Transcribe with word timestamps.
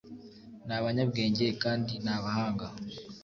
ni 0.65 0.73
abanyabwenge 0.79 1.45
kandi 1.63 1.93
ni 2.03 2.11
abahanga 2.15 2.67